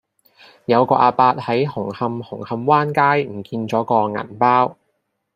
[0.65, 4.75] 有個亞伯喺紅磡紅磡灣街唔見左個銀包